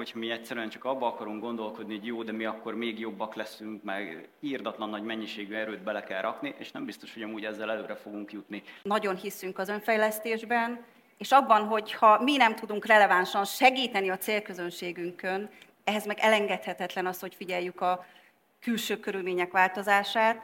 [0.00, 3.82] hogyha mi egyszerűen csak abba akarunk gondolkodni, hogy jó, de mi akkor még jobbak leszünk,
[3.82, 7.94] meg írdatlan nagy mennyiségű erőt bele kell rakni, és nem biztos, hogy amúgy ezzel előre
[7.94, 8.62] fogunk jutni.
[8.82, 10.84] Nagyon hiszünk az önfejlesztésben,
[11.18, 15.50] és abban, hogy ha mi nem tudunk relevánsan segíteni a célközönségünkön,
[15.84, 18.06] ehhez meg elengedhetetlen az, hogy figyeljük a
[18.60, 20.42] külső körülmények változását,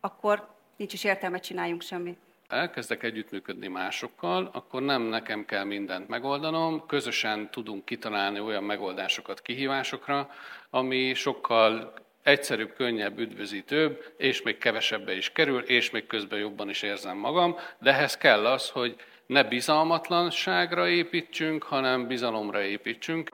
[0.00, 2.18] akkor nincs is értelme csináljunk semmit
[2.48, 10.30] elkezdek együttműködni másokkal, akkor nem nekem kell mindent megoldanom, közösen tudunk kitalálni olyan megoldásokat kihívásokra,
[10.70, 16.82] ami sokkal egyszerűbb, könnyebb, üdvözítőbb, és még kevesebbe is kerül, és még közben jobban is
[16.82, 23.28] érzem magam, de ehhez kell az, hogy ne bizalmatlanságra építsünk, hanem bizalomra építsünk.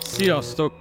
[0.00, 0.72] Sziasztok!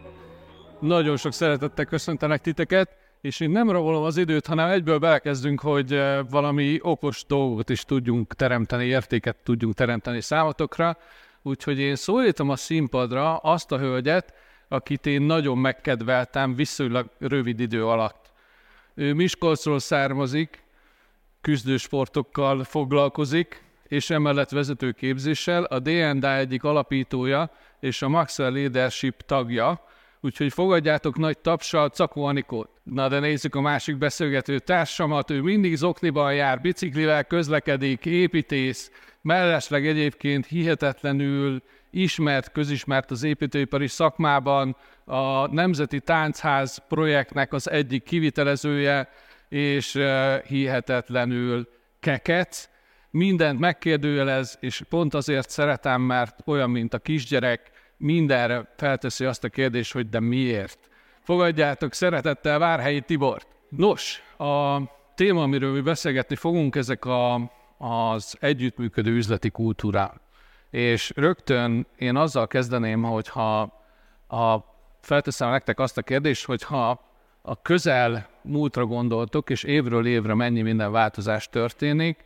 [0.79, 5.93] Nagyon sok szeretettel köszöntelek titeket és én nem rabolom az időt, hanem egyből belekezdünk, hogy
[5.93, 10.97] eh, valami okos dolgot is tudjunk teremteni, értéket tudjunk teremteni számotokra.
[11.41, 14.33] Úgyhogy én szólítom a színpadra azt a hölgyet,
[14.67, 18.31] akit én nagyon megkedveltem viszonylag rövid idő alatt.
[18.93, 20.63] Ő Miskolcról származik,
[21.41, 29.83] küzdősportokkal foglalkozik, és emellett vezetőképzéssel, a DNDA egyik alapítója és a Maxwell Leadership tagja,
[30.25, 32.69] Úgyhogy fogadjátok nagy tapsal Cakó Anikót.
[32.83, 39.87] Na de nézzük a másik beszélgető társamat, ő mindig zokniban jár, biciklivel közlekedik, építész, mellesleg
[39.87, 49.09] egyébként hihetetlenül ismert, közismert az építőipari szakmában, a Nemzeti Táncház projektnek az egyik kivitelezője,
[49.49, 49.99] és
[50.47, 52.69] hihetetlenül keket.
[53.09, 59.49] Mindent megkérdőjelez, és pont azért szeretem, mert olyan, mint a kisgyerek, mindenre felteszi azt a
[59.49, 60.89] kérdést, hogy de miért.
[61.19, 63.47] Fogadjátok szeretettel Várhelyi Tibort.
[63.69, 64.77] Nos, a
[65.15, 67.33] téma, amiről mi beszélgetni fogunk, ezek a,
[67.77, 70.19] az együttműködő üzleti kultúrák.
[70.69, 73.61] És rögtön én azzal kezdeném, hogyha
[74.27, 74.57] a,
[75.01, 77.11] felteszem nektek azt a kérdést, hogyha
[77.41, 82.25] a közel múltra gondoltok, és évről évre mennyi minden változás történik,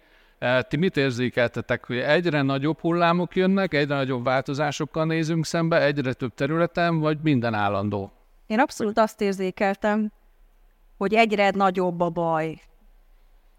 [0.68, 6.34] ti mit érzékeltetek, hogy egyre nagyobb hullámok jönnek, egyre nagyobb változásokkal nézünk szembe, egyre több
[6.34, 8.12] területen, vagy minden állandó?
[8.48, 10.12] Én abszolút azt érzékeltem,
[10.98, 12.62] hogy egyre nagyobb a baj.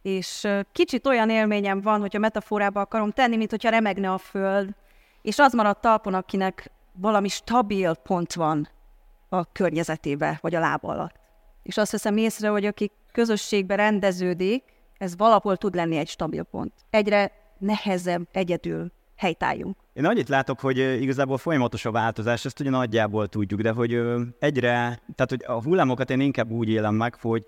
[0.02, 4.70] És kicsit olyan élményem van, hogy a metaforába akarom tenni, mint hogyha remegne a föld,
[5.22, 8.68] és az maradt talpon, akinek valami stabil pont van
[9.28, 11.14] a környezetébe, vagy a lába alatt.
[11.62, 14.64] És azt veszem észre, hogy aki közösségbe rendeződik,
[14.98, 16.72] ez valahol tud lenni egy stabil pont.
[16.90, 19.76] Egyre nehezebb egyedül helytálljunk.
[19.92, 24.00] Én annyit látok, hogy igazából folyamatos a változás, ezt ugye nagyjából tudjuk, de hogy
[24.38, 27.44] egyre, tehát hogy a hullámokat én inkább úgy élem meg, hogy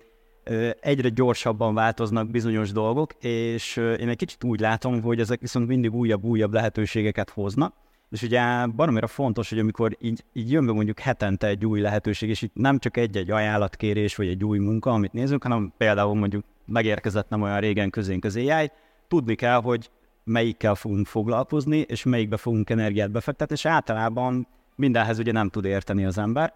[0.79, 5.93] egyre gyorsabban változnak bizonyos dolgok, és én egy kicsit úgy látom, hogy ezek viszont mindig
[5.93, 7.73] újabb-újabb lehetőségeket hoznak,
[8.09, 12.29] és ugye baromira fontos, hogy amikor így, így jön be mondjuk hetente egy új lehetőség,
[12.29, 16.43] és itt nem csak egy-egy ajánlatkérés, vagy egy új munka, amit nézünk, hanem például mondjuk
[16.71, 18.71] megérkezett nem olyan régen közénk az AI,
[19.07, 19.89] tudni kell, hogy
[20.23, 26.05] melyikkel fogunk foglalkozni, és melyikbe fogunk energiát befektetni, és általában mindenhez ugye nem tud érteni
[26.05, 26.53] az ember,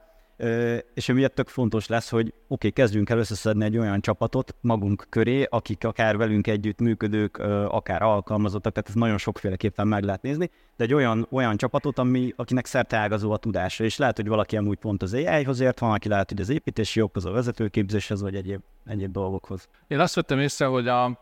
[0.93, 5.05] és emiatt tök fontos lesz, hogy oké, okay, kezdjünk el összeszedni egy olyan csapatot magunk
[5.09, 7.37] köré, akik akár velünk együtt működők,
[7.67, 12.33] akár alkalmazottak, tehát ez nagyon sokféleképpen meg lehet nézni, de egy olyan, olyan csapatot, ami,
[12.35, 16.07] akinek szerteágazó a tudása, és lehet, hogy valaki amúgy pont az AI-hoz ért, van, aki
[16.07, 19.69] lehet, hogy az építési joghoz, a vezetőképzéshez, vagy egyéb, egyéb dolgokhoz.
[19.87, 21.19] Én azt vettem észre, hogy a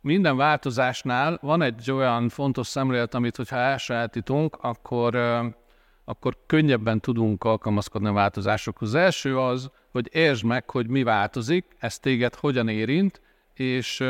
[0.00, 5.14] minden változásnál van egy olyan fontos szemlélet, amit hogyha elsajátítunk, akkor
[6.08, 8.88] akkor könnyebben tudunk alkalmazkodni a változásokhoz.
[8.88, 13.20] Az első az, hogy értsd meg, hogy mi változik, ez téged hogyan érint,
[13.54, 14.04] és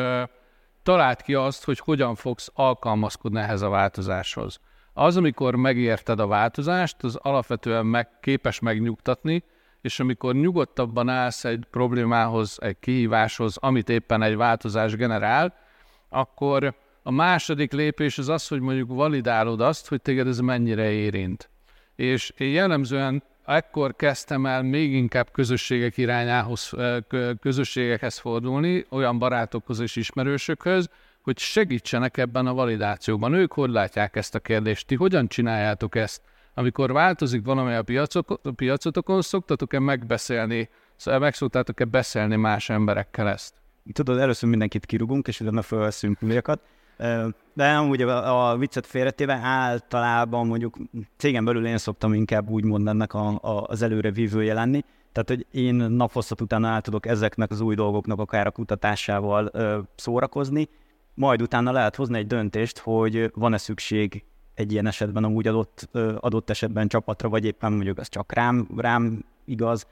[0.82, 4.60] találd ki azt, hogy hogyan fogsz alkalmazkodni ehhez a változáshoz.
[4.92, 9.44] Az, amikor megérted a változást, az alapvetően meg, képes megnyugtatni,
[9.80, 15.54] és amikor nyugodtabban állsz egy problémához, egy kihíváshoz, amit éppen egy változás generál,
[16.08, 21.50] akkor a második lépés az az, hogy mondjuk validálod azt, hogy téged ez mennyire érint
[21.96, 26.72] és én jellemzően ekkor kezdtem el még inkább közösségek irányához,
[27.40, 30.88] közösségekhez fordulni, olyan barátokhoz és ismerősökhöz,
[31.22, 33.32] hogy segítsenek ebben a validációban.
[33.32, 34.86] Ők hogy látják ezt a kérdést?
[34.86, 36.22] Ti hogyan csináljátok ezt?
[36.54, 43.28] Amikor változik valami a, piacok, a piacotokon, szoktatok-e megbeszélni, szóval meg szoktátok-e beszélni más emberekkel
[43.28, 43.54] ezt?
[43.92, 46.60] Tudod, először mindenkit kirugunk, és utána felveszünk újakat.
[47.54, 50.76] De amúgy a, a viccet félretéve általában mondjuk
[51.16, 55.60] cégen belül én szoktam inkább úgy ennek a, a, az előre vívője lenni, tehát, hogy
[55.60, 60.68] én naphosszat után el tudok ezeknek az új dolgoknak akár a kutatásával ö, szórakozni,
[61.14, 65.88] majd utána lehet hozni egy döntést, hogy van-e szükség egy ilyen esetben amúgy adott,
[66.20, 69.86] adott esetben csapatra, vagy éppen mondjuk az csak rám, rám igaz.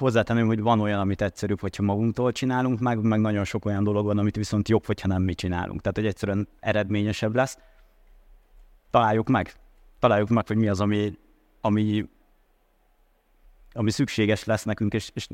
[0.00, 4.04] Hozzátenném, hogy van olyan, amit egyszerűbb, hogyha magunktól csinálunk, meg, meg nagyon sok olyan dolog
[4.04, 5.80] van, amit viszont jobb, hogyha nem mi csinálunk.
[5.80, 7.58] Tehát, hogy egyszerűen eredményesebb lesz.
[8.90, 9.54] Találjuk meg.
[9.98, 11.18] Találjuk meg, hogy mi az, ami,
[11.60, 12.08] ami,
[13.72, 15.28] ami szükséges lesz nekünk, és, és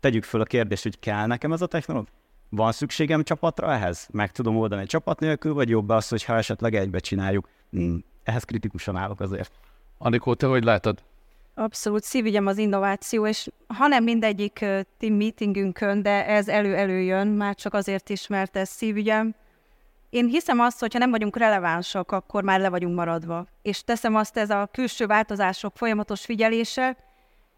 [0.00, 2.12] tegyük föl a kérdést, hogy kell nekem ez a technológia?
[2.48, 4.08] Van szükségem csapatra ehhez?
[4.10, 7.48] Meg tudom oldani csapat nélkül, vagy jobb az, hogyha esetleg egybe csináljuk?
[7.70, 9.58] Hmm, ehhez kritikusan állok azért.
[9.98, 11.02] Anikó, te hogy látod?
[11.54, 14.58] Abszolút szívügyem az innováció, és ha nem mindegyik
[14.98, 19.34] team meetingünkön, de ez elő-előjön, már csak azért is, mert ez szívügyem.
[20.10, 23.46] Én hiszem azt, hogy ha nem vagyunk relevánsak, akkor már le vagyunk maradva.
[23.62, 26.96] És teszem azt ez a külső változások folyamatos figyelése,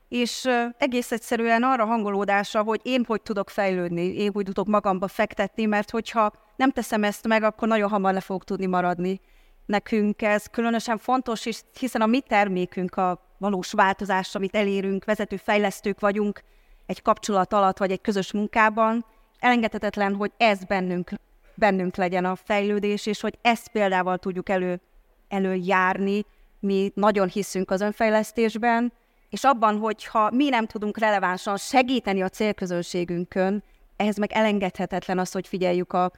[0.08, 0.48] és
[0.78, 5.90] egész egyszerűen arra hangolódása, hogy én hogy tudok fejlődni, én hogy tudok magamba fektetni, mert
[5.90, 9.20] hogyha nem teszem ezt meg, akkor nagyon hamar le fogok tudni maradni.
[9.66, 15.36] Nekünk ez különösen fontos, és hiszen a mi termékünk a valós változás, amit elérünk, vezető
[15.36, 16.42] fejlesztők vagyunk
[16.86, 19.04] egy kapcsolat alatt, vagy egy közös munkában,
[19.38, 21.10] elengedhetetlen, hogy ez bennünk,
[21.54, 24.80] bennünk legyen a fejlődés, és hogy ezt példával tudjuk elő,
[25.28, 26.24] előjárni.
[26.60, 28.92] Mi nagyon hiszünk az önfejlesztésben,
[29.30, 33.62] és abban, hogyha mi nem tudunk relevánsan segíteni a célközönségünkön,
[33.96, 36.12] ehhez meg elengedhetetlen az, hogy figyeljük a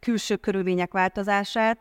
[0.00, 1.78] külső körülmények változását,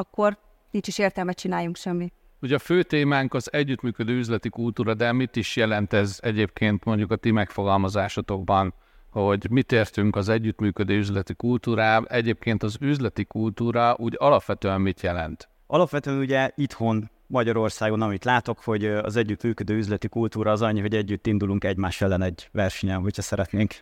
[0.00, 0.38] akkor
[0.70, 2.12] nincs is értelme csináljunk semmit.
[2.42, 7.10] Ugye a fő témánk az együttműködő üzleti kultúra, de mit is jelent ez egyébként mondjuk
[7.10, 8.74] a ti megfogalmazásotokban,
[9.10, 15.48] hogy mit értünk az együttműködő üzleti kultúrá, egyébként az üzleti kultúra úgy alapvetően mit jelent?
[15.66, 21.26] Alapvetően ugye itthon Magyarországon, amit látok, hogy az együttműködő üzleti kultúra az annyi, hogy együtt
[21.26, 23.74] indulunk egymás ellen egy versenyen, hogyha szeretnénk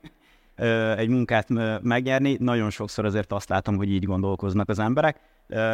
[0.97, 1.49] egy munkát
[1.83, 2.37] megnyerni.
[2.41, 5.21] Nagyon sokszor azért azt látom, hogy így gondolkoznak az emberek.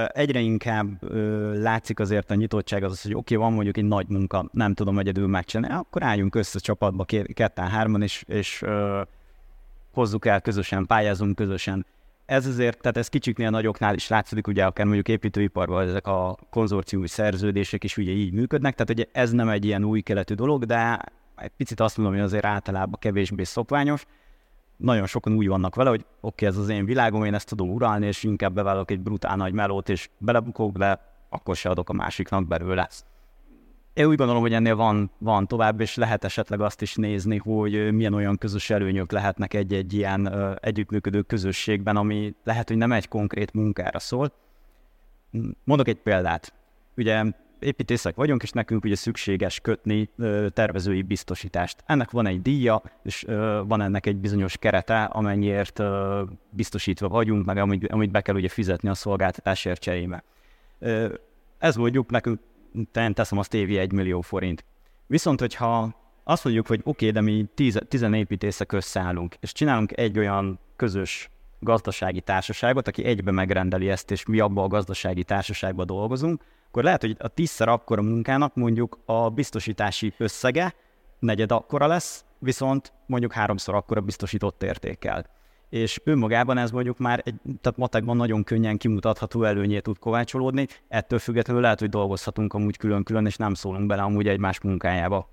[0.06, 1.12] Egyre inkább
[1.54, 4.98] látszik azért a nyitottság az, hogy oké, okay, van mondjuk egy nagy munka, nem tudom
[4.98, 7.04] egyedül megcsinálni, akkor álljunk össze csapatba
[7.34, 8.64] ketten-hárman, és, és
[9.92, 11.86] hozzuk el közösen, pályázunk közösen
[12.26, 17.08] ez azért, tehát ez kicsiknél nagyoknál is látszik, ugye akár mondjuk építőiparban ezek a konzorciumi
[17.08, 20.98] szerződések is ugye így működnek, tehát ugye ez nem egy ilyen új keletű dolog, de
[21.36, 24.06] egy picit azt mondom, hogy azért általában kevésbé szokványos.
[24.76, 27.70] Nagyon sokan úgy vannak vele, hogy oké, okay, ez az én világom, én ezt tudom
[27.70, 31.92] uralni, és inkább bevállalok egy brutál nagy melót, és belebukok, de akkor se adok a
[31.92, 32.88] másiknak belőle
[33.94, 37.92] én úgy gondolom, hogy ennél van, van tovább, és lehet esetleg azt is nézni, hogy
[37.92, 43.52] milyen olyan közös előnyök lehetnek egy-egy ilyen együttműködő közösségben, ami lehet, hogy nem egy konkrét
[43.52, 44.32] munkára szól.
[45.64, 46.52] Mondok egy példát.
[46.96, 47.24] Ugye
[47.64, 50.10] építészek vagyunk, és nekünk ugye szükséges kötni
[50.52, 51.82] tervezői biztosítást.
[51.86, 53.24] Ennek van egy díja, és
[53.66, 55.82] van ennek egy bizonyos kerete, amennyiért
[56.50, 60.22] biztosítva vagyunk, meg amit, amit be kell ugye fizetni a szolgáltatásért cserébe.
[61.58, 62.40] Ez mondjuk nekünk
[63.12, 64.64] teszem azt évi egy millió forint.
[65.06, 65.94] Viszont, hogyha
[66.24, 70.58] azt mondjuk, hogy oké, okay, de mi tíz, tizen építészek összeállunk, és csinálunk egy olyan
[70.76, 76.42] közös gazdasági társaságot, aki egybe megrendeli ezt, és mi abban a gazdasági társaságban dolgozunk,
[76.74, 80.74] akkor lehet, hogy a tízszer akkora munkának mondjuk a biztosítási összege
[81.18, 85.26] negyed akkora lesz, viszont mondjuk háromszor akkora biztosított értékkel
[85.68, 91.18] és önmagában ez mondjuk már egy, tehát matekban nagyon könnyen kimutatható előnyét tud kovácsolódni, ettől
[91.18, 95.28] függetlenül lehet, hogy dolgozhatunk amúgy külön-külön, és nem szólunk bele amúgy egymás munkájába.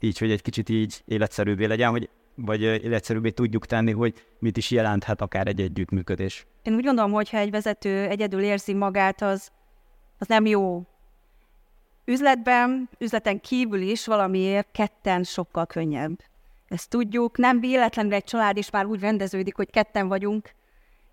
[0.00, 4.70] Így, hogy egy kicsit így életszerűbbé legyen, hogy vagy életszerűbbé tudjuk tenni, hogy mit is
[4.70, 6.46] jelenthet akár egy együttműködés.
[6.62, 9.50] Én úgy gondolom, hogy ha egy vezető egyedül érzi magát, az,
[10.18, 10.82] az nem jó.
[12.04, 16.22] Üzletben, üzleten kívül is valamiért ketten sokkal könnyebb
[16.74, 20.50] ezt tudjuk, nem véletlenül egy család is már úgy rendeződik, hogy ketten vagyunk,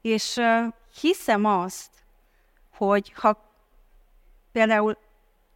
[0.01, 1.89] és uh, hiszem azt,
[2.73, 3.37] hogy ha
[4.51, 4.97] például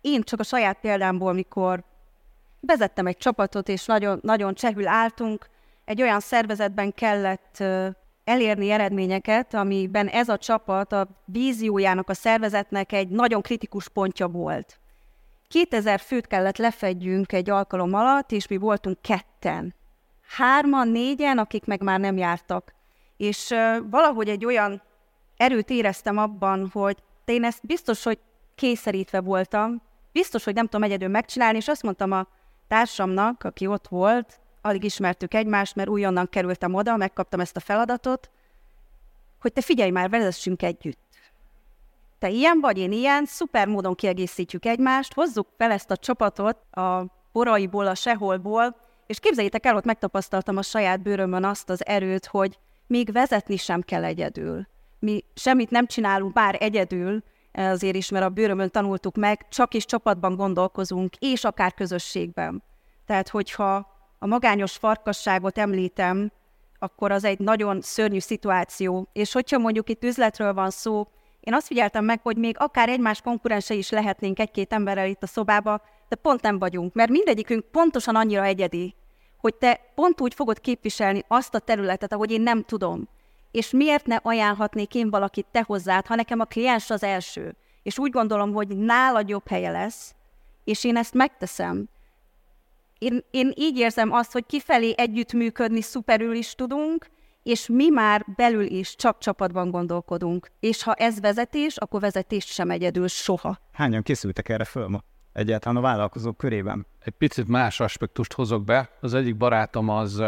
[0.02, 1.84] én csak a saját példámból, mikor
[2.60, 5.50] vezettem egy csapatot, és nagyon, nagyon csehül álltunk,
[5.86, 7.64] egy olyan szervezetben kellett
[8.26, 14.80] elérni eredményeket, amiben ez a csapat a víziójának, a szervezetnek egy nagyon kritikus pontja volt.
[15.48, 19.76] 2000 főt kellett lefedjünk egy alkalom alatt, és mi voltunk ketten
[20.28, 22.74] hárman, négyen, akik meg már nem jártak.
[23.18, 24.82] És uh, valahogy egy olyan
[25.38, 28.20] erőt éreztem abban, hogy én ezt biztos, hogy
[28.56, 32.28] kényszerítve voltam, biztos, hogy nem tudom egyedül megcsinálni, és azt mondtam a
[32.68, 38.30] társamnak, aki ott volt, alig ismertük egymást, mert újonnan kerültem oda, megkaptam ezt a feladatot,
[39.42, 41.00] hogy te figyelj már, vezessünk együtt.
[42.20, 47.06] Te ilyen vagy, én ilyen, szuper módon kiegészítjük egymást, hozzuk fel ezt a csapatot a
[47.32, 48.76] poraiból, a seholból,
[49.08, 53.82] és képzeljétek el, ott megtapasztaltam a saját bőrömön azt az erőt, hogy még vezetni sem
[53.82, 54.68] kell egyedül.
[55.00, 59.86] mi semmit nem csinálunk, bár egyedül, azért is, mert a bőrömön tanultuk meg, csak is
[59.86, 62.64] csapatban gondolkozunk, és akár közösségben.
[63.06, 66.32] Tehát, hogyha a magányos farkasságot említem,
[66.80, 69.08] akkor az egy nagyon szörnyű szituáció.
[69.14, 71.08] És hogyha mondjuk itt üzletről van szó,
[71.40, 75.28] én azt figyeltem meg, hogy még akár egymás konkurense is lehetnénk egy-két emberrel itt a
[75.28, 78.96] szobába, de pont nem vagyunk, mert mindegyikünk pontosan annyira egyedi,
[79.38, 83.08] hogy te pont úgy fogod képviselni azt a területet, ahogy én nem tudom.
[83.52, 87.56] És miért ne ajánlhatnék én valakit te hozzád, ha nekem a kliens az első?
[87.84, 90.16] És úgy gondolom, hogy nálad jobb helye lesz,
[90.64, 91.90] és én ezt megteszem.
[92.98, 97.08] Én, én így érzem azt, hogy kifelé együttműködni szuperül is tudunk,
[97.44, 100.52] és mi már belül is csak csapatban gondolkodunk.
[100.60, 103.60] És ha ez vezetés, akkor vezetés sem egyedül soha.
[103.72, 105.04] Hányan készültek erre föl ma?
[105.34, 106.86] Egyáltalán a vállalkozók körében?
[107.00, 108.90] Egy picit más aspektust hozok be.
[109.02, 110.22] Az egyik barátom az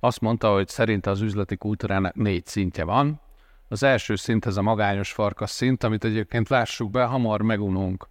[0.00, 3.20] azt mondta, hogy szerinte az üzleti kultúrának négy szintje van.
[3.68, 8.08] Az első szint ez a magányos farkas szint, amit egyébként lássuk be, hamar megununk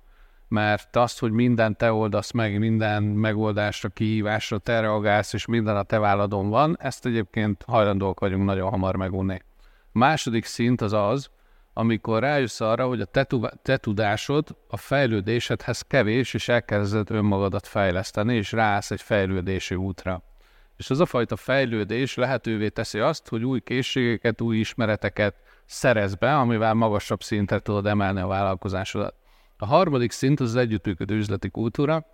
[0.49, 5.83] mert azt, hogy mindent te oldasz meg, minden megoldásra, kihívásra te reagálsz, és minden a
[5.83, 9.41] te válladon van, ezt egyébként hajlandók vagyunk nagyon hamar megunni.
[9.91, 11.29] Második szint az az,
[11.73, 13.27] amikor rájössz arra, hogy a te,
[13.61, 20.23] te tudásod a fejlődésedhez kevés, és elkezded önmagadat fejleszteni, és ráállsz egy fejlődési útra.
[20.77, 26.37] És az a fajta fejlődés lehetővé teszi azt, hogy új készségeket, új ismereteket szerez be,
[26.37, 29.18] amivel magasabb szintre tudod emelni a vállalkozásodat.
[29.61, 32.05] A harmadik szint az, az együttműködő üzleti kultúra,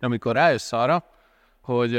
[0.00, 1.04] amikor rájössz arra,
[1.60, 1.96] hogy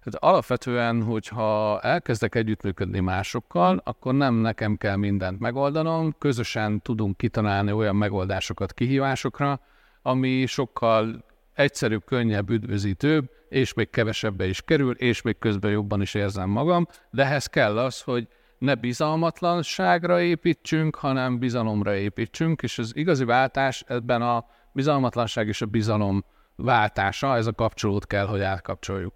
[0.00, 7.72] hát alapvetően, hogyha elkezdek együttműködni másokkal, akkor nem nekem kell mindent megoldanom, közösen tudunk kitalálni
[7.72, 9.60] olyan megoldásokat kihívásokra,
[10.02, 11.24] ami sokkal
[11.54, 16.86] egyszerűbb, könnyebb, üdvözítőbb, és még kevesebbe is kerül, és még közben jobban is érzem magam,
[17.10, 23.84] de ehhez kell az, hogy ne bizalmatlanságra építsünk, hanem bizalomra építsünk, és az igazi váltás
[23.86, 26.24] ebben a bizalmatlanság és a bizalom
[26.56, 29.14] váltása, ez a kapcsolót kell, hogy átkapcsoljuk.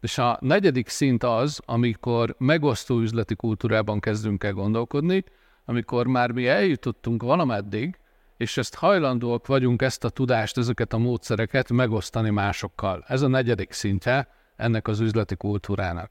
[0.00, 5.24] És a negyedik szint az, amikor megosztó üzleti kultúrában kezdünk el gondolkodni,
[5.64, 7.98] amikor már mi eljutottunk valameddig,
[8.36, 13.04] és ezt hajlandóak vagyunk ezt a tudást, ezeket a módszereket megosztani másokkal.
[13.06, 16.10] Ez a negyedik szintje ennek az üzleti kultúrának.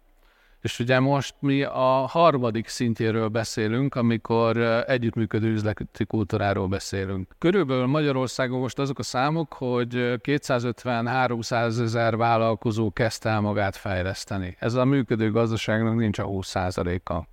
[0.62, 7.36] És ugye most mi a harmadik szintjéről beszélünk, amikor együttműködő üzleti kultúráról beszélünk.
[7.38, 14.56] Körülbelül Magyarországon most azok a számok, hogy 250-300 ezer vállalkozó kezdte el magát fejleszteni.
[14.60, 17.28] Ez a működő gazdaságnak nincs a 20%-a.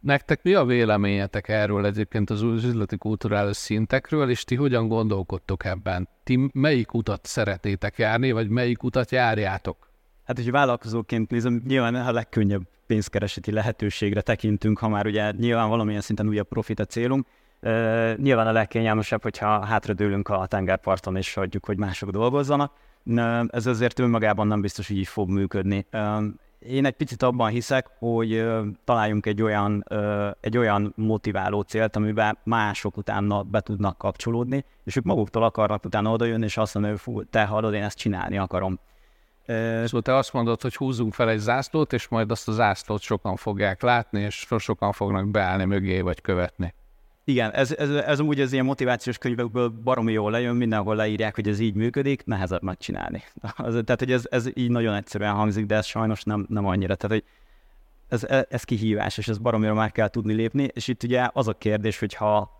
[0.00, 6.08] Nektek mi a véleményetek erről egyébként az üzleti kulturális szintekről, és ti hogyan gondolkodtok ebben?
[6.24, 9.87] Ti melyik utat szeretnétek járni, vagy melyik utat járjátok?
[10.28, 16.00] Hát, hogy vállalkozóként nézem, nyilván a legkönnyebb pénzkereseti lehetőségre tekintünk, ha már ugye nyilván valamilyen
[16.00, 17.26] szinten újabb profit a célunk.
[17.62, 22.72] Uh, nyilván a legkényelmesebb, hogyha hátradőlünk a tengerparton és hagyjuk, hogy mások dolgozzanak.
[23.04, 25.86] Uh, ez azért önmagában nem biztos, hogy így fog működni.
[25.92, 26.24] Uh,
[26.58, 28.44] én egy picit abban hiszek, hogy
[28.84, 29.84] találjunk egy olyan,
[30.40, 36.10] egy olyan motiváló célt, amiben mások utána be tudnak kapcsolódni, és ők maguktól akarnak utána
[36.10, 38.78] odajönni, és azt mondani, hogy fú, te hallod, én ezt csinálni akarom.
[39.84, 43.36] Szóval te azt mondod, hogy húzzunk fel egy zászlót, és majd azt a zászlót sokan
[43.36, 46.74] fogják látni, és sokan fognak beállni mögé, vagy követni.
[47.24, 51.48] Igen, ez, ez, ez amúgy az ilyen motivációs könyvekből baromi jól lejön, mindenhol leírják, hogy
[51.48, 53.22] ez így működik, nehezebb megcsinálni.
[53.56, 56.94] Az, tehát, hogy ez, ez így nagyon egyszerűen hangzik, de ez sajnos nem, nem annyira.
[56.94, 57.24] Tehát, hogy
[58.08, 61.52] ez, ez kihívás, és ez baromira már kell tudni lépni, és itt ugye az a
[61.52, 62.50] kérdés, hogy ha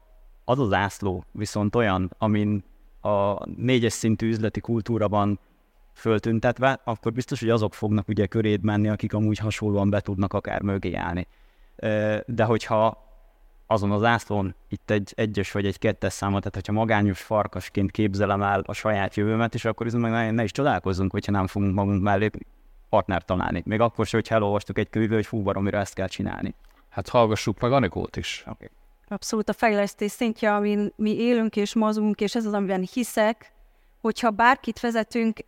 [0.44, 2.64] az az zászló viszont olyan, amin
[3.00, 5.38] a négyes szintű üzleti kultúraban
[5.98, 10.62] föltüntetve, akkor biztos, hogy azok fognak ugye köréd menni, akik amúgy hasonlóan be tudnak akár
[10.62, 11.26] mögé állni.
[12.26, 13.06] De hogyha
[13.66, 18.42] azon az ászlón itt egy egyes vagy egy kettes számot, tehát hogyha magányos farkasként képzelem
[18.42, 22.02] el a saját jövőmet, és akkor meg ne, ne is csodálkozzunk, hogyha nem fogunk magunk
[22.02, 22.30] mellé
[22.88, 23.62] partnert találni.
[23.66, 26.54] Még akkor sem, hogy elolvastuk egy könyvből, hogy fú, baromira ezt kell csinálni.
[26.88, 28.44] Hát hallgassuk meg Anikót is.
[28.46, 28.70] Okay.
[29.08, 33.52] Abszolút a fejlesztés szintje, amin mi élünk és mozgunk, és ez az, amiben hiszek,
[34.00, 35.38] hogyha bárkit vezetünk,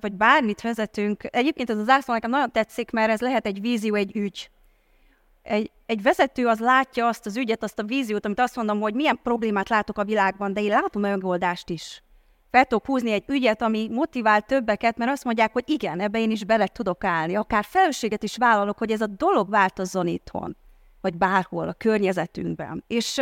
[0.00, 3.94] vagy bármit vezetünk, egyébként ez az zászló nekem nagyon tetszik, mert ez lehet egy vízió,
[3.94, 4.50] egy ügy.
[5.42, 8.94] Egy, egy vezető az látja azt az ügyet, azt a víziót, amit azt mondom, hogy
[8.94, 12.02] milyen problémát látok a világban, de én látom a megoldást is.
[12.50, 16.30] Fel tudok húzni egy ügyet, ami motivál többeket, mert azt mondják, hogy igen, ebbe én
[16.30, 17.36] is bele tudok állni.
[17.36, 20.56] Akár felelősséget is vállalok, hogy ez a dolog változzon itthon,
[21.00, 22.84] vagy bárhol a környezetünkben.
[22.86, 23.20] És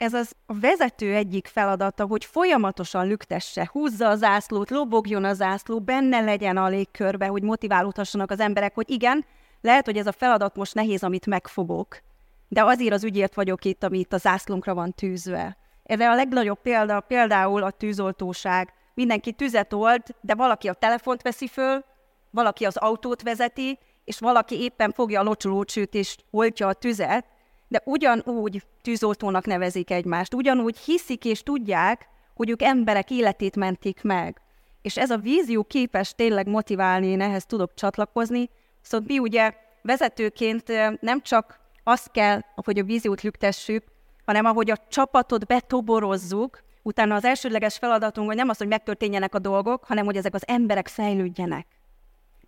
[0.00, 5.80] ez az a vezető egyik feladata, hogy folyamatosan lüktesse, húzza az zászlót, lobogjon a zászló,
[5.80, 9.24] benne legyen a légkörbe, hogy motiválódhassanak az emberek, hogy igen,
[9.60, 12.00] lehet, hogy ez a feladat most nehéz, amit megfogok,
[12.48, 15.56] de azért az ügyért vagyok itt, ami itt a zászlónkra van tűzve.
[15.82, 18.72] Erre a legnagyobb példa például a tűzoltóság.
[18.94, 21.84] Mindenki tüzet old, de valaki a telefont veszi föl,
[22.30, 27.24] valaki az autót vezeti, és valaki éppen fogja a locsolócsőt és oltja a tüzet,
[27.70, 34.40] de ugyanúgy tűzoltónak nevezik egymást, ugyanúgy hiszik és tudják, hogy ők emberek életét mentik meg.
[34.82, 38.50] És ez a vízió képes tényleg motiválni, én ehhez tudok csatlakozni.
[38.80, 43.84] Szóval mi ugye vezetőként nem csak azt kell, hogy a víziót lüktessük,
[44.26, 49.38] hanem ahogy a csapatot betoborozzuk, utána az elsődleges feladatunk, hogy nem az, hogy megtörténjenek a
[49.38, 51.66] dolgok, hanem hogy ezek az emberek fejlődjenek.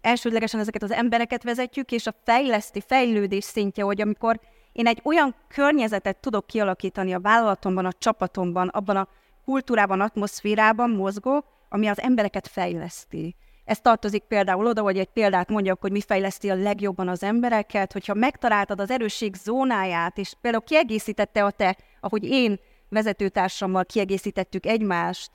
[0.00, 4.40] Elsődlegesen ezeket az embereket vezetjük, és a fejleszti, fejlődés szintje, hogy amikor
[4.72, 9.08] én egy olyan környezetet tudok kialakítani a vállalatomban, a csapatomban, abban a
[9.44, 13.36] kultúrában, atmoszférában mozgok, ami az embereket fejleszti.
[13.64, 17.92] Ez tartozik például oda, hogy egy példát mondjak, hogy mi fejleszti a legjobban az embereket,
[17.92, 25.30] hogyha megtaláltad az erősség zónáját, és például kiegészítette a te, ahogy én vezetőtársammal kiegészítettük egymást,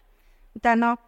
[0.51, 0.99] utána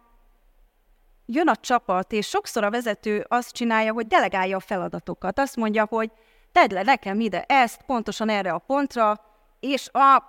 [1.26, 5.38] jön a csapat, és sokszor a vezető azt csinálja, hogy delegálja a feladatokat.
[5.38, 6.10] Azt mondja, hogy
[6.52, 9.20] tedd le nekem ide ezt, pontosan erre a pontra,
[9.60, 10.22] és a,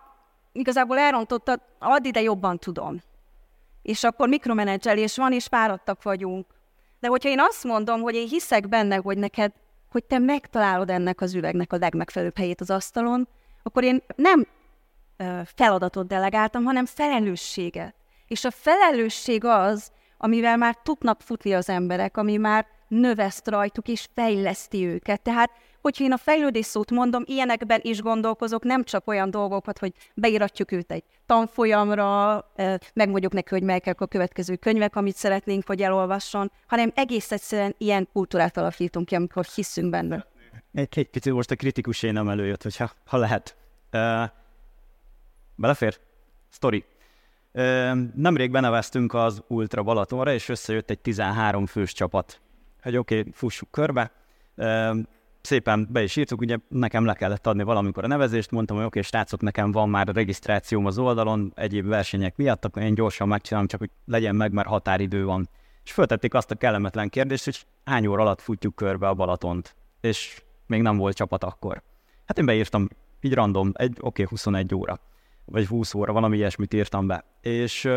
[0.52, 3.02] igazából elrontottad, add ide jobban tudom.
[3.82, 6.46] És akkor mikromenedzselés van, és fáradtak vagyunk.
[7.00, 9.52] De hogyha én azt mondom, hogy én hiszek benne, hogy neked,
[9.92, 13.28] hogy te megtalálod ennek az üvegnek a legmegfelelőbb helyét az asztalon,
[13.64, 14.48] akkor én nem
[15.56, 17.96] feladatot delegáltam, hanem felelősséget.
[18.28, 24.08] És a felelősség az, amivel már tudnak futni az emberek, ami már növeszt rajtuk és
[24.16, 25.22] fejleszti őket.
[25.22, 25.52] Tehát,
[25.82, 30.72] hogyha én a fejlődés szót mondom, ilyenekben is gondolkozok, nem csak olyan dolgokat, hogy beíratjuk
[30.72, 32.52] őt egy tanfolyamra,
[32.94, 38.08] megmondjuk neki, hogy melyek a következő könyvek, amit szeretnénk, hogy elolvasson, hanem egész egyszerűen ilyen
[38.14, 40.26] kultúrát alakítunk ki, amikor hiszünk benne.
[40.74, 43.56] Egy, egy picit most a kritikus én nem előjött, hogyha ha lehet.
[43.94, 44.30] Uh,
[45.56, 45.98] belefér?
[46.52, 46.86] Story.
[47.54, 52.42] Uh, nemrég beneveztünk az Ultra Balatonra, és összejött egy 13 fős csapat
[52.82, 54.12] hogy oké, okay, fussuk körbe.
[55.42, 59.00] Szépen be is írtuk, ugye nekem le kellett adni valamikor a nevezést, mondtam, hogy oké,
[59.00, 63.28] okay, srácok, nekem van már a regisztrációm az oldalon, egyéb versenyek miatt, akkor én gyorsan
[63.28, 65.50] megcsinálom, csak hogy legyen meg, mert határidő van.
[65.84, 70.42] És föltették azt a kellemetlen kérdést, hogy hány óra alatt futjuk körbe a Balatont, és
[70.68, 71.82] még nem volt csapat akkor.
[72.26, 72.88] Hát én beírtam,
[73.22, 75.00] így random, egy, oké, okay, 21 óra
[75.52, 77.24] vagy 20 óra, valami ilyesmit írtam be.
[77.42, 77.90] És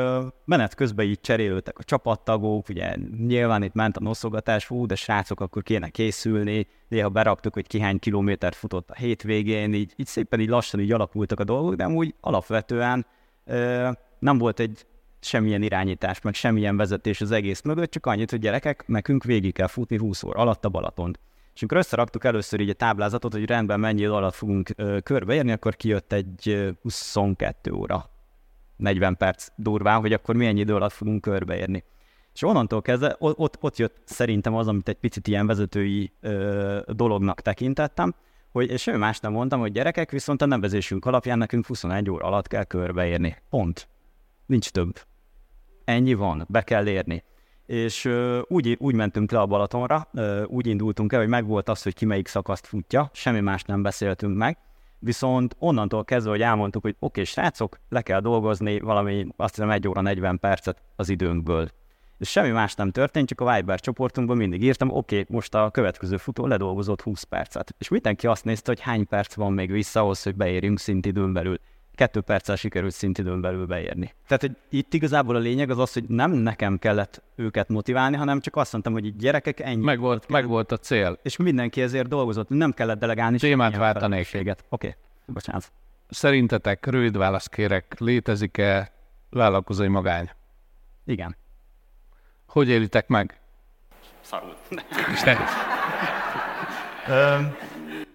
[0.44, 5.40] menet közben így cserélődtek a csapattagok, ugye nyilván itt ment a noszogatás, hú, de srácok,
[5.40, 10.40] akkor kéne készülni, néha beraktuk, hogy ki hány kilométert futott a hétvégén, így, így szépen
[10.40, 13.06] így lassan így alakultak a dolgok, de úgy alapvetően
[14.18, 14.86] nem volt egy
[15.20, 19.66] semmilyen irányítás, meg semmilyen vezetés az egész mögött, csak annyit, hogy gyerekek, nekünk végig kell
[19.66, 21.18] futni 20 óra alatt a Balatont.
[21.54, 25.52] És amikor összeraktuk először így a táblázatot, hogy rendben mennyi idő alatt fogunk ö, körbeérni,
[25.52, 28.10] akkor kijött egy ö, 22 óra,
[28.76, 31.84] 40 perc durván, hogy akkor milyen idő alatt fogunk körbeérni.
[32.34, 37.40] És onnantól kezdve ott, ott jött szerintem az, amit egy picit ilyen vezetői ö, dolognak
[37.40, 38.14] tekintettem,
[38.52, 42.26] hogy, és semmi más nem mondtam, hogy gyerekek, viszont a nevezésünk alapján nekünk 21 óra
[42.26, 43.36] alatt kell körbeérni.
[43.50, 43.88] Pont.
[44.46, 45.00] Nincs több.
[45.84, 47.24] Ennyi van, be kell érni
[47.66, 48.10] és
[48.46, 50.08] úgy, úgy mentünk le a Balatonra,
[50.46, 54.36] úgy indultunk el, hogy megvolt az, hogy ki melyik szakaszt futja, semmi más nem beszéltünk
[54.36, 54.58] meg,
[54.98, 59.88] viszont onnantól kezdve, hogy elmondtuk, hogy oké, srácok, le kell dolgozni valami, azt hiszem, 1
[59.88, 61.68] óra 40 percet az időnkből.
[62.18, 66.16] És semmi más nem történt, csak a Viber csoportunkban mindig írtam, oké, most a következő
[66.16, 67.74] futó ledolgozott 20 percet.
[67.78, 71.58] És mindenki azt nézte, hogy hány perc van még vissza ahhoz, hogy beérjünk szintidőn belül
[71.94, 74.14] kettő perccel sikerült szintidőn belül beérni.
[74.26, 78.40] Tehát hogy itt igazából a lényeg az az, hogy nem nekem kellett őket motiválni, hanem
[78.40, 79.84] csak azt mondtam, hogy gyerekek ennyi.
[79.84, 81.18] Meg volt, meg volt a cél.
[81.22, 83.38] És mindenki ezért dolgozott, nem kellett delegálni.
[83.38, 84.28] Témát váltanék.
[84.34, 84.94] Oké, okay.
[85.26, 85.72] bocsánat.
[86.08, 88.92] Szerintetek, rövid választ kérek, létezik-e
[89.30, 90.30] vállalkozói magány?
[91.04, 91.36] Igen.
[92.46, 93.40] Hogy élitek meg?
[94.20, 94.56] Szarul.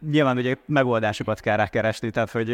[0.10, 2.50] Nyilván ugye megoldásokat kell rákeresni, tehát hogy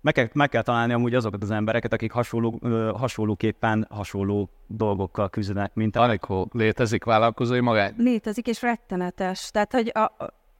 [0.00, 2.60] meg kell, meg kell találni amúgy azokat az embereket, akik hasonló,
[2.96, 6.00] hasonlóképpen hasonló dolgokkal küzdenek, mint a...
[6.00, 7.94] Anikó, létezik vállalkozói magány?
[7.96, 9.50] Létezik, és rettenetes.
[9.50, 10.12] Tehát, hogy a,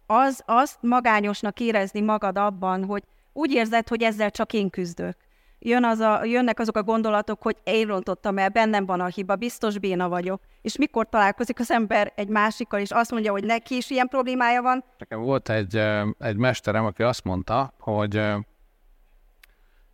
[0.06, 5.16] az, azt magányosnak érezni magad abban, hogy úgy érzed, hogy ezzel csak én küzdök.
[5.60, 9.36] Jön az a, jönnek azok a gondolatok, hogy én rontottam el, bennem van a hiba,
[9.36, 10.40] biztos béna vagyok.
[10.62, 14.62] És mikor találkozik az ember egy másikkal, és azt mondja, hogy neki is ilyen problémája
[14.62, 14.84] van?
[14.98, 15.76] Nekem volt egy,
[16.18, 18.22] egy mesterem, aki azt mondta, hogy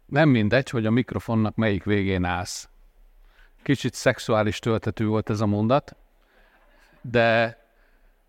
[0.06, 2.68] nem mindegy, hogy a mikrofonnak melyik végén állsz.
[3.62, 5.96] Kicsit szexuális töltetű volt ez a mondat,
[7.00, 7.58] de,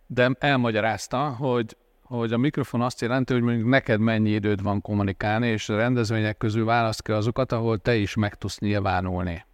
[0.07, 5.47] de elmagyarázta, hogy hogy a mikrofon azt jelenti, hogy mondjuk neked mennyi időd van kommunikálni,
[5.47, 9.45] és a rendezvények közül választ ki azokat, ahol te is meg tudsz nyilvánulni.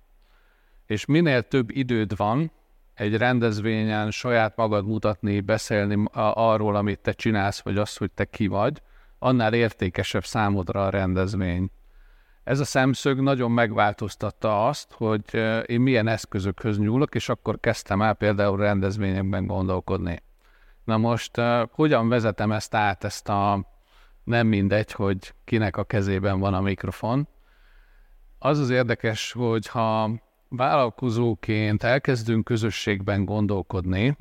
[0.86, 2.52] És minél több időd van
[2.94, 8.48] egy rendezvényen saját magad mutatni, beszélni arról, amit te csinálsz, vagy azt, hogy te ki
[8.48, 8.82] vagy,
[9.20, 11.72] annál értékesebb számodra a rendezvény.
[12.44, 15.24] Ez a szemszög nagyon megváltoztatta azt, hogy
[15.66, 20.22] én milyen eszközökhöz nyúlok, és akkor kezdtem el például rendezvényekben gondolkodni.
[20.84, 23.70] Na most uh, hogyan vezetem ezt át, ezt a
[24.24, 27.28] nem mindegy, hogy kinek a kezében van a mikrofon.
[28.40, 30.12] Az az érdekes, hogy ha
[30.50, 34.18] vállalkozóként elkezdünk közösségben gondolkodni,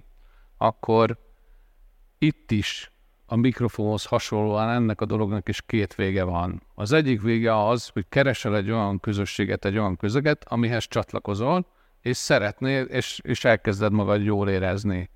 [0.56, 1.18] akkor
[2.18, 2.92] itt is
[3.26, 6.62] a mikrofonhoz hasonlóan ennek a dolognak is két vége van.
[6.74, 11.66] Az egyik vége az, hogy keresel egy olyan közösséget, egy olyan közeget, amihez csatlakozol,
[12.00, 15.10] és szeretnél, és, és elkezded magad jól érezni.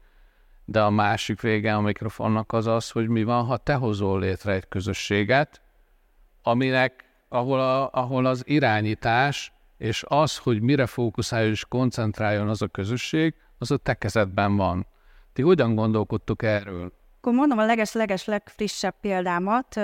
[0.64, 4.52] De a másik vége a mikrofonnak az az, hogy mi van, ha te hozol létre
[4.52, 5.60] egy közösséget,
[6.42, 12.66] aminek, ahol, a, ahol az irányítás és az, hogy mire fókuszáljon és koncentráljon az a
[12.66, 14.86] közösség, az a te kezedben van.
[15.32, 16.92] Ti hogyan gondolkodtok erről?
[17.16, 19.80] Akkor mondom a leges-leges legfrissebb példámat.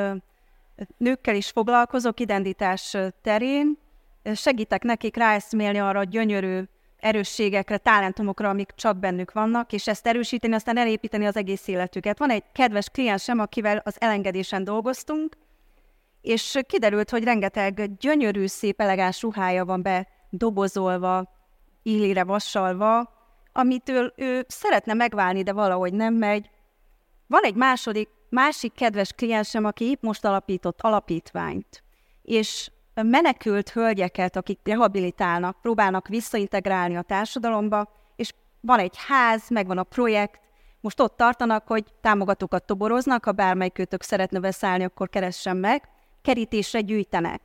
[0.96, 3.78] Nőkkel is foglalkozok identitás terén,
[4.34, 6.62] segítek nekik ráeszmélni arra a gyönyörű
[7.00, 12.18] erősségekre, talentumokra, amik csak bennük vannak, és ezt erősíteni, aztán elépíteni az egész életüket.
[12.18, 15.36] Van egy kedves kliensem, akivel az elengedésen dolgoztunk,
[16.20, 21.32] és kiderült, hogy rengeteg gyönyörű, szép, elegáns ruhája van be dobozolva,
[21.82, 23.12] illire vassalva,
[23.52, 26.50] amitől ő szeretne megválni, de valahogy nem megy.
[27.26, 31.82] Van egy második, másik kedves kliensem, aki most alapított alapítványt,
[32.22, 32.70] és
[33.02, 40.40] menekült hölgyeket, akik rehabilitálnak, próbálnak visszaintegrálni a társadalomba, és van egy ház, megvan a projekt,
[40.80, 45.88] most ott tartanak, hogy támogatókat toboroznak, ha bármelyik őtök szeretne beszállni, akkor keressen meg,
[46.22, 47.40] kerítésre gyűjtenek.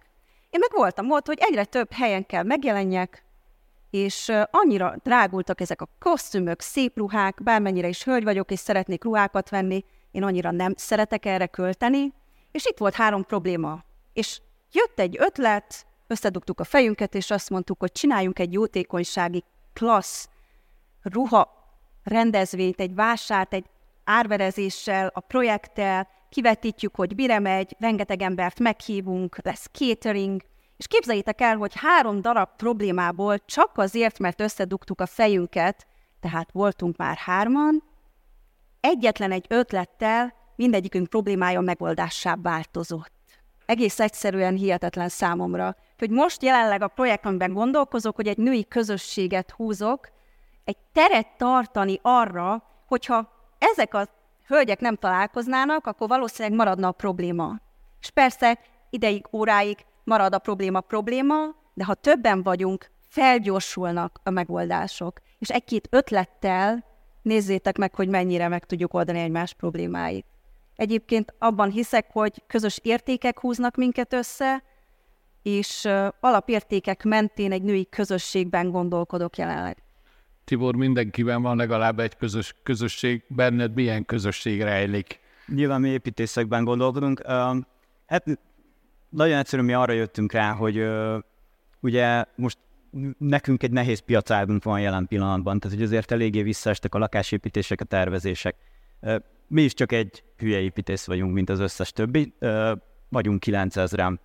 [0.49, 3.23] Én meg voltam ott, hogy egyre több helyen kell megjelenjek,
[3.89, 9.49] és annyira drágultak ezek a kosztümök, szép ruhák, bármennyire is hölgy vagyok, és szeretnék ruhákat
[9.49, 12.13] venni, én annyira nem szeretek erre költeni,
[12.51, 13.83] és itt volt három probléma.
[14.13, 14.41] És
[14.75, 20.29] jött egy ötlet, összedugtuk a fejünket, és azt mondtuk, hogy csináljunk egy jótékonysági klassz
[21.01, 21.63] ruha
[22.03, 23.65] rendezvényt, egy vásárt, egy
[24.03, 30.41] árverezéssel, a projekttel, kivetítjük, hogy mire megy, rengeteg embert meghívunk, lesz catering,
[30.77, 35.87] és képzeljétek el, hogy három darab problémából csak azért, mert összedugtuk a fejünket,
[36.19, 37.83] tehát voltunk már hárman,
[38.79, 43.11] egyetlen egy ötlettel mindegyikünk problémája megoldássá változott.
[43.65, 50.09] Egész egyszerűen hihetetlen számomra, hogy most jelenleg a projektemben gondolkozok, hogy egy női közösséget húzok,
[50.63, 54.07] egy teret tartani arra, hogyha ezek a
[54.47, 57.55] hölgyek nem találkoznának, akkor valószínűleg maradna a probléma.
[58.01, 61.35] És persze ideig, óráig marad a probléma probléma,
[61.73, 65.21] de ha többen vagyunk, felgyorsulnak a megoldások.
[65.39, 66.83] És egy-két ötlettel
[67.21, 70.25] nézzétek meg, hogy mennyire meg tudjuk oldani egymás problémáit.
[70.75, 74.63] Egyébként abban hiszek, hogy közös értékek húznak minket össze,
[75.41, 75.87] és
[76.19, 79.83] alapértékek mentén egy női közösségben gondolkodok jelenleg.
[80.43, 85.19] Tibor, mindenkiben van legalább egy közös közösség, benned milyen közösség rejlik?
[85.47, 87.21] Nyilván mi építészekben gondolkodunk.
[88.05, 88.39] Hát
[89.09, 90.87] nagyon egyszerűen mi arra jöttünk rá, hogy
[91.79, 92.57] ugye most
[93.17, 97.85] nekünk egy nehéz piacágunk van jelen pillanatban, tehát hogy azért eléggé visszaestek a lakásépítések, a
[97.85, 98.55] tervezések.
[99.47, 102.33] Mi is csak egy hülye építész vagyunk, mint az összes többi,
[103.09, 104.17] vagyunk 9000-en.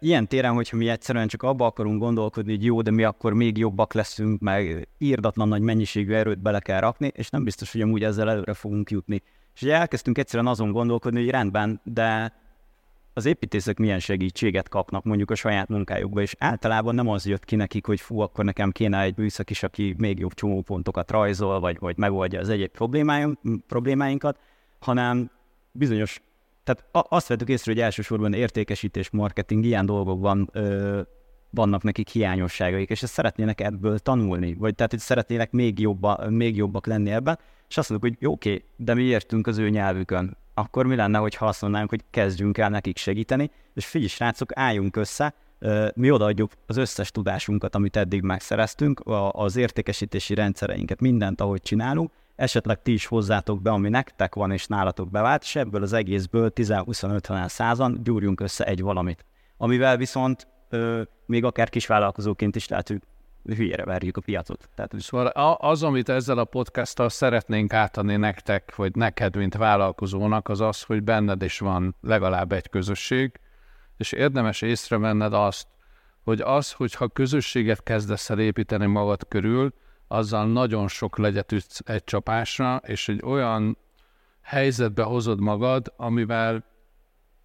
[0.00, 3.58] Ilyen téren, hogyha mi egyszerűen csak abba akarunk gondolkodni, hogy jó, de mi akkor még
[3.58, 8.04] jobbak leszünk, meg írdatlan nagy mennyiségű erőt bele kell rakni, és nem biztos, hogy amúgy
[8.04, 9.22] ezzel előre fogunk jutni.
[9.54, 12.40] És ugye elkezdtünk egyszerűen azon gondolkodni, hogy rendben, de
[13.14, 17.56] az építészek milyen segítséget kapnak mondjuk a saját munkájukba, és általában nem az jött ki
[17.56, 21.78] nekik, hogy fú, akkor nekem kéne egy műszak is, aki még jobb csomópontokat rajzol, vagy,
[21.78, 22.70] vagy megoldja az egyéb
[23.66, 24.38] problémáinkat,
[24.80, 25.30] hanem
[25.72, 26.20] bizonyos
[26.64, 31.00] tehát azt vettük észre, hogy elsősorban értékesítés, marketing, ilyen dolgokban ö,
[31.54, 36.56] vannak nekik hiányosságaik, és ezt szeretnének ebből tanulni, vagy tehát, hogy szeretnének még, jobba, még
[36.56, 37.38] jobbak lenni ebben,
[37.68, 41.18] és azt mondjuk, hogy jó, oké, de mi értünk az ő nyelvükön, akkor mi lenne,
[41.18, 45.34] hogyha azt mondanánk, hogy kezdjünk el nekik segíteni, és figyelj, srácok, álljunk össze,
[45.94, 52.82] mi odaadjuk az összes tudásunkat, amit eddig megszereztünk, az értékesítési rendszereinket, mindent, ahogy csinálunk, esetleg
[52.82, 57.48] ti is hozzátok be, ami nektek van és nálatok bevált, és ebből az egészből 10-25
[57.48, 59.24] százan gyúrjunk össze egy valamit.
[59.56, 60.46] Amivel viszont
[61.26, 63.00] még akár kisvállalkozóként is lehet, hogy
[63.44, 64.68] hülyére verjük a piacot.
[64.74, 70.60] Tehát, szóval az, amit ezzel a podcasttal szeretnénk átadni nektek, vagy neked, mint vállalkozónak, az
[70.60, 73.40] az, hogy benned is van legalább egy közösség,
[73.96, 75.66] és érdemes észrevenned azt,
[76.24, 79.74] hogy az, hogyha közösséget kezdesz el építeni magad körül,
[80.08, 81.54] azzal nagyon sok legyet
[81.84, 83.78] egy csapásra, és egy olyan
[84.40, 86.64] helyzetbe hozod magad, amivel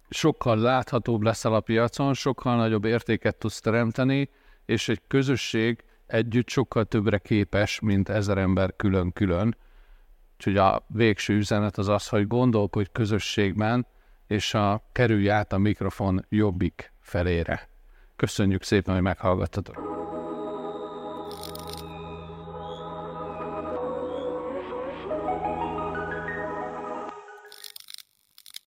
[0.08, 4.30] sokkal láthatóbb leszel a piacon, sokkal nagyobb értéket tudsz teremteni,
[4.64, 9.56] és egy közösség együtt sokkal többre képes, mint ezer ember külön-külön.
[10.36, 13.86] Úgyhogy a végső üzenet az az, hogy gondolkodj közösségben,
[14.26, 17.68] és a, kerülj át a mikrofon jobbik felére.
[18.16, 20.17] Köszönjük szépen, hogy meghallgattatok!